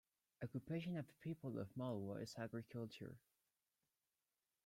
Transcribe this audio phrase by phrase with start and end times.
[0.41, 3.19] Occupation of the people of Malwa is agriculture.